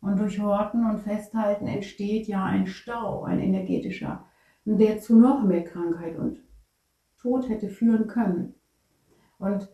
Und 0.00 0.20
durch 0.20 0.40
Horten 0.40 0.88
und 0.88 1.00
Festhalten 1.00 1.66
entsteht 1.66 2.28
ja 2.28 2.44
ein 2.44 2.66
Stau, 2.66 3.24
ein 3.24 3.40
energetischer, 3.40 4.24
der 4.64 5.00
zu 5.00 5.18
noch 5.18 5.42
mehr 5.42 5.64
Krankheit 5.64 6.16
und 6.18 6.38
Tod 7.20 7.48
hätte 7.48 7.68
führen 7.68 8.06
können. 8.06 8.54
Und 9.38 9.68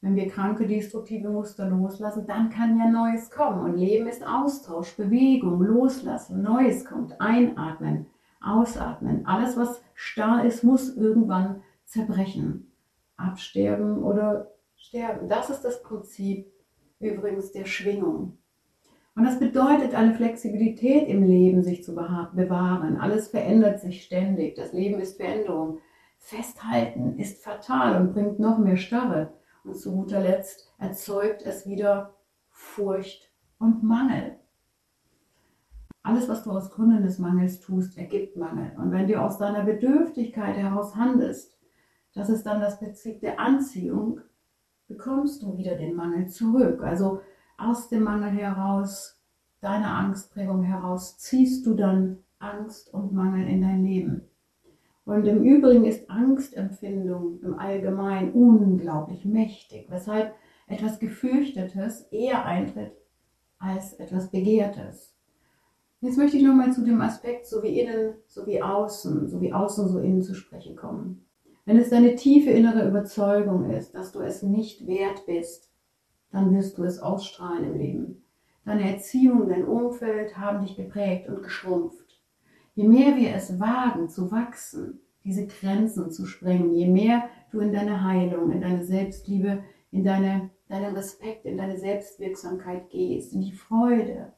wenn 0.00 0.16
wir 0.16 0.28
kranke, 0.28 0.66
destruktive 0.66 1.28
Muster 1.28 1.68
loslassen, 1.68 2.26
dann 2.26 2.50
kann 2.50 2.76
ja 2.76 2.90
Neues 2.90 3.30
kommen. 3.30 3.60
Und 3.60 3.76
Leben 3.78 4.08
ist 4.08 4.26
Austausch, 4.26 4.96
Bewegung, 4.96 5.62
Loslassen, 5.62 6.42
Neues 6.42 6.84
kommt, 6.84 7.20
einatmen, 7.20 8.06
ausatmen. 8.40 9.24
Alles, 9.26 9.56
was 9.56 9.80
starr 9.94 10.44
ist, 10.44 10.64
muss 10.64 10.96
irgendwann 10.96 11.62
zerbrechen, 11.84 12.72
absterben 13.16 14.02
oder 14.02 14.50
sterben. 14.74 15.28
Das 15.28 15.50
ist 15.50 15.62
das 15.62 15.82
Prinzip 15.82 16.52
übrigens 16.98 17.52
der 17.52 17.64
Schwingung. 17.64 18.38
Und 19.14 19.24
das 19.24 19.38
bedeutet, 19.38 19.94
eine 19.94 20.14
Flexibilität 20.14 21.06
im 21.06 21.22
Leben 21.22 21.62
sich 21.62 21.84
zu 21.84 21.94
bewahren. 21.94 22.96
Alles 22.96 23.28
verändert 23.28 23.80
sich 23.80 24.02
ständig. 24.02 24.56
Das 24.56 24.72
Leben 24.72 25.00
ist 25.00 25.18
Veränderung. 25.18 25.78
Festhalten 26.22 27.18
ist 27.18 27.42
fatal 27.42 28.00
und 28.00 28.12
bringt 28.12 28.38
noch 28.38 28.56
mehr 28.56 28.76
Starre. 28.76 29.34
Und 29.64 29.76
zu 29.76 29.92
guter 29.92 30.20
Letzt 30.20 30.72
erzeugt 30.78 31.42
es 31.42 31.66
wieder 31.66 32.14
Furcht 32.48 33.30
und 33.58 33.82
Mangel. 33.82 34.38
Alles, 36.04 36.28
was 36.28 36.44
du 36.44 36.52
aus 36.52 36.70
Gründen 36.70 37.02
des 37.02 37.18
Mangels 37.18 37.60
tust, 37.60 37.98
ergibt 37.98 38.36
Mangel. 38.36 38.72
Und 38.78 38.92
wenn 38.92 39.08
du 39.08 39.20
aus 39.20 39.38
deiner 39.38 39.64
Bedürftigkeit 39.64 40.56
heraus 40.56 40.94
handelst, 40.94 41.58
das 42.14 42.28
ist 42.28 42.44
dann 42.44 42.60
das 42.60 42.78
Prinzip 42.78 43.20
der 43.20 43.40
Anziehung, 43.40 44.20
bekommst 44.86 45.42
du 45.42 45.58
wieder 45.58 45.74
den 45.74 45.96
Mangel 45.96 46.28
zurück. 46.28 46.82
Also 46.82 47.20
aus 47.58 47.88
dem 47.88 48.04
Mangel 48.04 48.30
heraus, 48.30 49.20
deiner 49.60 49.90
Angstprägung 49.90 50.62
heraus, 50.62 51.18
ziehst 51.18 51.66
du 51.66 51.74
dann 51.74 52.18
Angst 52.38 52.94
und 52.94 53.12
Mangel 53.12 53.46
in 53.48 53.60
dein 53.60 53.84
Leben. 53.84 54.31
Und 55.04 55.26
im 55.26 55.42
Übrigen 55.42 55.84
ist 55.84 56.08
Angstempfindung 56.08 57.40
im 57.42 57.58
Allgemeinen 57.58 58.32
unglaublich 58.32 59.24
mächtig, 59.24 59.86
weshalb 59.90 60.34
etwas 60.68 61.00
Gefürchtetes 61.00 62.02
eher 62.12 62.44
eintritt 62.44 62.92
als 63.58 63.94
etwas 63.94 64.30
Begehrtes. 64.30 65.14
Jetzt 66.00 66.18
möchte 66.18 66.36
ich 66.36 66.42
nochmal 66.42 66.72
zu 66.72 66.84
dem 66.84 67.00
Aspekt 67.00 67.46
so 67.46 67.62
wie 67.62 67.80
innen, 67.80 68.14
so 68.26 68.46
wie 68.46 68.60
außen, 68.60 69.28
so 69.28 69.40
wie 69.40 69.52
außen, 69.52 69.88
so 69.88 70.00
innen 70.00 70.22
zu 70.22 70.34
sprechen 70.34 70.76
kommen. 70.76 71.24
Wenn 71.64 71.78
es 71.78 71.90
deine 71.90 72.16
tiefe 72.16 72.50
innere 72.50 72.88
Überzeugung 72.88 73.70
ist, 73.70 73.94
dass 73.94 74.10
du 74.10 74.20
es 74.20 74.42
nicht 74.42 74.86
wert 74.88 75.26
bist, 75.26 75.70
dann 76.32 76.52
wirst 76.54 76.78
du 76.78 76.82
es 76.82 76.98
ausstrahlen 76.98 77.64
im 77.64 77.78
Leben. 77.78 78.24
Deine 78.64 78.92
Erziehung, 78.92 79.48
dein 79.48 79.64
Umfeld 79.64 80.36
haben 80.36 80.64
dich 80.64 80.76
geprägt 80.76 81.28
und 81.28 81.42
geschrumpft. 81.42 82.01
Je 82.74 82.84
mehr 82.84 83.16
wir 83.16 83.34
es 83.34 83.60
wagen 83.60 84.08
zu 84.08 84.30
wachsen, 84.32 85.00
diese 85.24 85.46
Grenzen 85.46 86.10
zu 86.10 86.24
sprengen, 86.24 86.74
je 86.74 86.88
mehr 86.88 87.28
du 87.50 87.60
in 87.60 87.72
deine 87.72 88.02
Heilung, 88.02 88.50
in 88.50 88.62
deine 88.62 88.82
Selbstliebe, 88.82 89.62
in 89.90 90.04
deine, 90.04 90.50
deinen 90.68 90.94
Respekt, 90.96 91.44
in 91.44 91.58
deine 91.58 91.76
Selbstwirksamkeit 91.76 92.88
gehst, 92.88 93.34
in 93.34 93.42
die 93.42 93.52
Freude, 93.52 94.32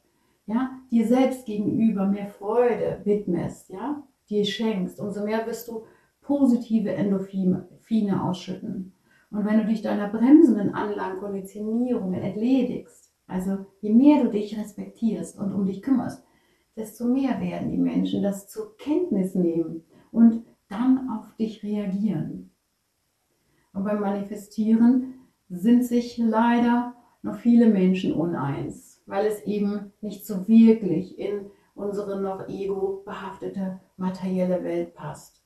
ja, 0.47 0.71
dir 0.91 1.07
selbst 1.07 1.47
gegenüber 1.47 2.07
mehr 2.07 2.27
Freude 2.27 3.01
widmest, 3.05 3.71
ja, 3.71 4.03
dir 4.29 4.45
schenkst, 4.45 5.01
umso 5.01 5.25
mehr 5.25 5.47
wirst 5.47 5.69
du 5.69 5.85
positive 6.21 6.93
Endorphine 6.93 8.23
ausschütten. 8.23 8.93
Und 9.31 9.45
wenn 9.47 9.59
du 9.59 9.67
dich 9.67 9.83
deiner 9.83 10.09
bremsenden 10.09 10.75
Anlagenkonditionierungen 10.75 12.21
entledigst, 12.21 13.13
also 13.27 13.67
je 13.81 13.93
mehr 13.93 14.23
du 14.23 14.31
dich 14.31 14.59
respektierst 14.59 15.39
und 15.39 15.53
um 15.53 15.67
dich 15.67 15.83
kümmerst, 15.83 16.24
desto 16.77 17.05
mehr 17.05 17.41
werden 17.41 17.71
die 17.71 17.79
Menschen 17.79 18.23
das 18.23 18.49
zur 18.49 18.77
Kenntnis 18.77 19.35
nehmen 19.35 19.85
und 20.11 20.45
dann 20.69 21.09
auf 21.11 21.35
dich 21.37 21.63
reagieren. 21.63 22.51
Und 23.73 23.85
beim 23.85 24.01
Manifestieren 24.01 25.15
sind 25.49 25.85
sich 25.85 26.19
leider 26.19 26.95
noch 27.23 27.37
viele 27.37 27.69
Menschen 27.69 28.13
uneins, 28.13 29.03
weil 29.07 29.27
es 29.27 29.43
eben 29.45 29.93
nicht 30.01 30.27
so 30.27 30.47
wirklich 30.49 31.19
in 31.19 31.47
unsere 31.75 32.21
noch 32.21 32.49
ego-behaftete 32.49 33.81
materielle 33.97 34.63
Welt 34.63 34.95
passt. 34.95 35.43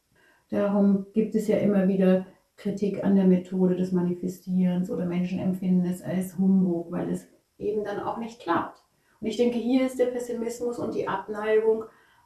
Darum 0.51 1.07
gibt 1.13 1.35
es 1.35 1.49
ja 1.49 1.59
immer 1.59 1.89
wieder 1.89 2.27
Kritik 2.57 3.05
an 3.05 3.15
der 3.15 3.27
Methode 3.27 3.77
des 3.77 3.93
Manifestierens 3.93 4.91
oder 4.91 5.07
Menschen 5.07 5.39
empfinden 5.39 5.87
es 5.87 6.03
als 6.03 6.37
Humbug, 6.39 6.91
weil 6.91 7.09
es 7.11 7.29
eben 7.59 7.85
dann 7.85 8.01
auch 8.01 8.19
nicht 8.19 8.41
klappt. 8.41 8.83
Und 9.21 9.27
ich 9.27 9.37
denke, 9.37 9.59
hier 9.59 9.87
ist 9.87 9.99
der 9.99 10.07
Pessimismus 10.07 10.79
und 10.79 10.95
die 10.95 11.09
Abneigung 11.09 11.85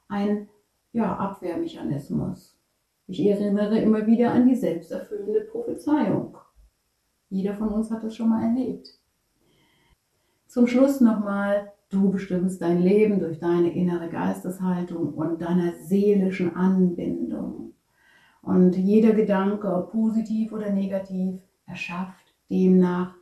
ein 0.08 0.48
ja, 0.92 1.16
Abwehrmechanismus. 1.16 2.58
Ich 3.06 3.24
erinnere 3.24 3.78
immer 3.78 4.06
wieder 4.06 4.32
an 4.32 4.46
die 4.46 4.54
selbsterfüllende 4.54 5.42
Prophezeiung. 5.42 6.36
Jeder 7.30 7.54
von 7.54 7.68
uns 7.68 7.90
hat 7.90 8.04
das 8.04 8.14
schon 8.14 8.28
mal 8.28 8.42
erlebt. 8.44 8.88
Zum 10.46 10.66
Schluss 10.66 11.00
nochmal, 11.00 11.72
du 11.88 12.10
bestimmst 12.10 12.60
dein 12.60 12.82
Leben 12.82 13.20
durch 13.20 13.38
deine 13.38 13.72
innere 13.72 14.10
Geisteshaltung 14.10 15.14
und 15.14 15.40
deiner 15.40 15.72
seelischen 15.76 16.54
Anbindung. 16.54 17.72
Und 18.42 18.76
jeder 18.76 19.14
Gedanke, 19.14 19.72
ob 19.72 19.92
positiv 19.92 20.52
oder 20.52 20.70
negativ, 20.70 21.40
erschafft 21.66 22.34
demnach 22.50 23.14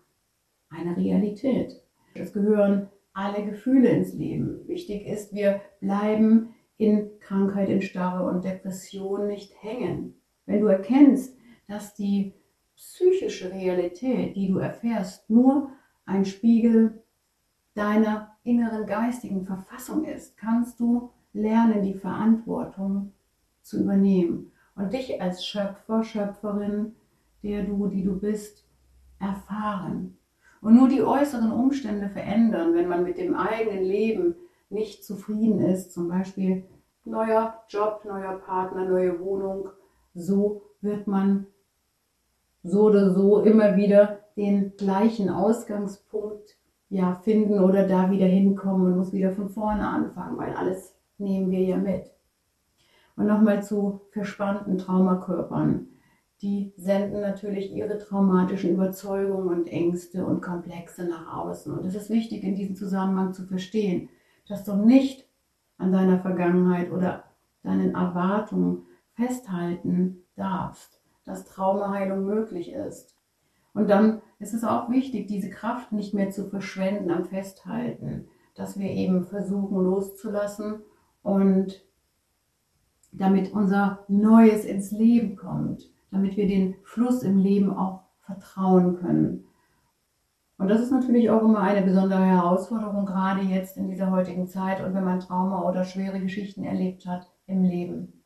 eine 0.70 0.96
Realität. 0.96 1.80
Es 2.14 2.32
gehören 2.32 2.88
alle 3.12 3.45
Gefühle 3.45 3.88
ins 3.88 4.12
Leben. 4.14 4.67
Wichtig 4.67 5.07
ist, 5.07 5.35
wir 5.35 5.61
bleiben 5.81 6.55
in 6.76 7.11
Krankheit, 7.21 7.69
in 7.69 7.83
Starre 7.83 8.29
und 8.29 8.45
Depression 8.45 9.26
nicht 9.26 9.52
hängen. 9.62 10.14
Wenn 10.47 10.61
du 10.61 10.67
erkennst, 10.67 11.37
dass 11.69 11.95
die 11.95 12.35
psychische 12.75 13.52
Realität, 13.52 14.37
die 14.37 14.49
du 14.49 14.59
erfährst, 14.59 15.29
nur 15.29 15.71
ein 16.07 16.25
Spiegel 16.25 17.02
deiner 17.75 18.37
inneren 18.43 18.87
geistigen 18.87 19.45
Verfassung 19.45 20.05
ist, 20.05 20.37
kannst 20.37 20.81
du 20.81 21.11
lernen, 21.33 21.83
die 21.83 21.95
Verantwortung 21.95 23.12
zu 23.62 23.83
übernehmen 23.83 24.50
und 24.75 24.93
dich 24.93 25.21
als 25.21 25.47
Schöpfer, 25.47 26.02
Schöpferin, 26.02 26.97
der 27.43 27.64
du, 27.64 27.87
die 27.88 28.02
du 28.02 28.19
bist, 28.19 28.67
erfahren. 29.19 30.17
Und 30.61 30.75
nur 30.75 30.88
die 30.88 31.02
äußeren 31.02 31.52
Umstände 31.52 32.09
verändern, 32.09 32.75
wenn 32.75 32.88
man 32.88 33.02
mit 33.02 33.19
dem 33.19 33.35
eigenen 33.35 33.83
Leben 33.83 34.35
nicht 34.69 35.05
zufrieden 35.05 35.61
ist, 35.61 35.93
zum 35.93 36.09
Beispiel 36.09 36.64
neuer 37.05 37.55
Job, 37.69 38.02
neuer 38.05 38.35
Partner, 38.35 38.85
neue 38.85 39.19
Wohnung, 39.21 39.69
so 40.14 40.62
wird 40.81 41.07
man 41.07 41.47
so 42.62 42.83
oder 42.83 43.11
so 43.12 43.40
immer 43.40 43.76
wieder 43.76 44.21
den 44.37 44.76
gleichen 44.76 45.31
Ausgangspunkt 45.31 46.57
ja 46.90 47.14
finden 47.14 47.61
oder 47.61 47.87
da 47.87 48.11
wieder 48.11 48.26
hinkommen 48.26 48.87
und 48.87 48.99
muss 48.99 49.12
wieder 49.12 49.31
von 49.33 49.49
vorne 49.49 49.87
anfangen, 49.87 50.37
weil 50.37 50.55
alles 50.55 50.95
nehmen 51.19 51.50
wir 51.50 51.61
ja 51.61 51.76
mit. 51.76 52.11
Und 53.17 53.26
nochmal 53.26 53.62
zu 53.62 54.02
verspannten 54.12 54.79
Traumakörpern 54.79 55.88
die 56.42 56.73
senden 56.76 57.20
natürlich 57.20 57.70
ihre 57.73 57.99
traumatischen 57.99 58.70
Überzeugungen 58.70 59.49
und 59.49 59.66
Ängste 59.68 60.25
und 60.25 60.40
Komplexe 60.40 61.04
nach 61.04 61.37
außen. 61.37 61.73
Und 61.76 61.85
es 61.85 61.94
ist 61.94 62.09
wichtig, 62.09 62.42
in 62.44 62.54
diesem 62.54 62.76
Zusammenhang 62.76 63.35
zu 63.35 63.44
verstehen, 63.47 64.09
dass 64.49 64.64
du 64.64 64.75
nicht 64.75 65.28
an 65.76 65.92
deiner 65.92 66.18
Vergangenheit 66.20 66.90
oder 66.90 67.25
deinen 67.62 67.94
Erwartungen 67.94 68.87
festhalten 69.14 70.23
darfst, 70.35 71.00
dass 71.25 71.44
Traumaheilung 71.44 72.25
möglich 72.25 72.73
ist. 72.73 73.14
Und 73.74 73.90
dann 73.90 74.22
ist 74.38 74.55
es 74.55 74.64
auch 74.64 74.88
wichtig, 74.88 75.26
diese 75.29 75.50
Kraft 75.50 75.92
nicht 75.92 76.14
mehr 76.14 76.31
zu 76.31 76.48
verschwenden 76.48 77.11
am 77.11 77.26
Festhalten, 77.26 78.29
dass 78.55 78.79
wir 78.79 78.90
eben 78.90 79.24
versuchen 79.24 79.76
loszulassen 79.85 80.83
und 81.22 81.85
damit 83.12 83.53
unser 83.53 84.05
Neues 84.09 84.64
ins 84.64 84.90
Leben 84.90 85.37
kommt 85.37 85.90
damit 86.11 86.37
wir 86.37 86.46
den 86.46 86.77
Fluss 86.83 87.23
im 87.23 87.38
Leben 87.38 87.77
auch 87.77 88.03
vertrauen 88.20 88.96
können. 88.96 89.44
Und 90.59 90.68
das 90.68 90.81
ist 90.81 90.92
natürlich 90.92 91.31
auch 91.31 91.42
immer 91.42 91.61
eine 91.61 91.81
besondere 91.81 92.25
Herausforderung, 92.25 93.07
gerade 93.07 93.40
jetzt 93.40 93.79
in 93.79 93.88
dieser 93.88 94.11
heutigen 94.11 94.46
Zeit 94.46 94.85
und 94.85 94.94
wenn 94.94 95.05
man 95.05 95.20
Trauma 95.20 95.66
oder 95.66 95.85
schwere 95.85 96.20
Geschichten 96.20 96.64
erlebt 96.64 97.07
hat 97.07 97.31
im 97.46 97.64
Leben. 97.64 98.23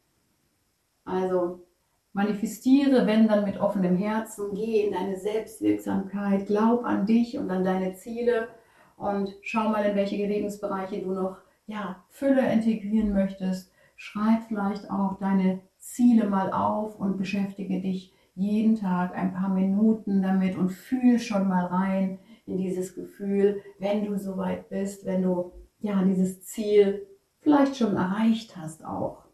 Also 1.05 1.64
manifestiere, 2.12 3.07
wenn 3.07 3.29
dann 3.29 3.44
mit 3.44 3.61
offenem 3.61 3.97
Herzen, 3.97 4.55
geh 4.55 4.87
in 4.87 4.92
deine 4.92 5.16
Selbstwirksamkeit, 5.16 6.47
glaub 6.47 6.85
an 6.85 7.07
dich 7.07 7.38
und 7.38 7.51
an 7.51 7.64
deine 7.64 7.94
Ziele 7.94 8.49
und 8.97 9.35
schau 9.42 9.68
mal, 9.68 9.85
in 9.85 9.97
welche 9.97 10.16
Lebensbereiche 10.16 11.03
du 11.03 11.12
noch 11.12 11.37
ja, 11.66 12.03
Fülle 12.09 12.53
integrieren 12.53 13.12
möchtest. 13.12 13.73
Schreib 13.97 14.42
vielleicht 14.49 14.90
auch 14.90 15.18
deine 15.18 15.61
Ziele 15.85 16.29
mal 16.29 16.53
auf 16.53 16.99
und 16.99 17.18
beschäftige 17.18 17.81
dich 17.81 18.12
jeden 18.35 18.75
Tag 18.75 19.14
ein 19.14 19.33
paar 19.33 19.51
Minuten 19.51 20.23
damit 20.23 20.57
und 20.57 20.70
fühl 20.70 21.18
schon 21.18 21.47
mal 21.47 21.66
rein 21.66 22.18
in 22.47 22.57
dieses 22.57 22.94
Gefühl, 22.94 23.62
wenn 23.79 24.05
du 24.05 24.18
soweit 24.18 24.68
bist, 24.70 25.07
wenn 25.07 25.23
du 25.23 25.53
ja 25.81 26.03
dieses 26.03 26.42
Ziel 26.42 27.07
vielleicht 27.40 27.77
schon 27.77 27.97
erreicht 27.97 28.57
hast 28.57 28.85
auch. 28.85 29.25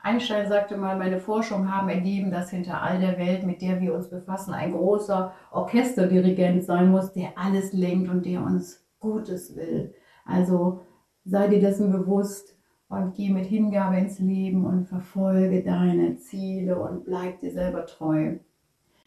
Einstein 0.00 0.48
sagte 0.48 0.76
mal, 0.76 0.98
meine 0.98 1.20
Forschungen 1.20 1.72
haben 1.72 1.88
ergeben, 1.88 2.32
dass 2.32 2.50
hinter 2.50 2.82
all 2.82 2.98
der 2.98 3.18
Welt, 3.18 3.44
mit 3.44 3.62
der 3.62 3.80
wir 3.80 3.94
uns 3.94 4.10
befassen, 4.10 4.52
ein 4.52 4.72
großer 4.72 5.32
Orchesterdirigent 5.52 6.64
sein 6.64 6.90
muss, 6.90 7.12
der 7.12 7.38
alles 7.38 7.72
lenkt 7.72 8.10
und 8.10 8.26
der 8.26 8.42
uns 8.42 8.84
Gutes 8.98 9.54
will. 9.54 9.94
Also 10.24 10.80
sei 11.24 11.46
dir 11.46 11.60
dessen 11.60 11.92
bewusst, 11.92 12.56
und 12.92 13.14
geh 13.14 13.30
mit 13.30 13.46
Hingabe 13.46 13.96
ins 13.96 14.18
Leben 14.18 14.66
und 14.66 14.86
verfolge 14.86 15.62
deine 15.62 16.18
Ziele 16.18 16.78
und 16.78 17.06
bleib 17.06 17.40
dir 17.40 17.50
selber 17.50 17.86
treu. 17.86 18.36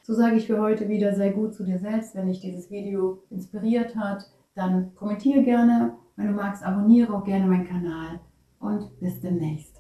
So 0.02 0.14
sage 0.14 0.38
ich 0.38 0.48
für 0.48 0.60
heute 0.60 0.90
wieder, 0.90 1.14
sei 1.14 1.30
gut 1.30 1.54
zu 1.54 1.64
dir 1.64 1.78
selbst. 1.78 2.16
Wenn 2.16 2.28
dich 2.28 2.40
dieses 2.40 2.72
Video 2.72 3.24
inspiriert 3.30 3.96
hat, 3.96 4.26
dann 4.56 4.96
kommentiere 4.96 5.44
gerne. 5.44 5.94
Wenn 6.16 6.28
du 6.28 6.34
magst, 6.34 6.64
abonniere 6.64 7.14
auch 7.14 7.24
gerne 7.24 7.46
meinen 7.46 7.68
Kanal 7.68 8.20
und 8.60 9.00
bis 9.00 9.22
demnächst. 9.22 9.75